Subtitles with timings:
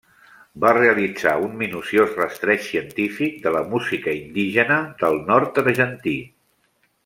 [0.61, 6.19] Va realitzar un minuciós rastreig científic de la música indígena del nord argentí.